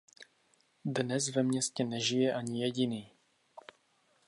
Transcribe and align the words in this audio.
Dnes 0.85 1.29
ve 1.29 1.43
městě 1.43 1.83
nežije 1.83 2.33
ani 2.33 2.61
jediný. 2.63 3.11